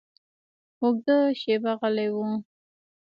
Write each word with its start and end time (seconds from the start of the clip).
اوږده 0.81 1.17
شېبه 1.39 1.71
غلی 1.79 2.07
و. 2.13 2.15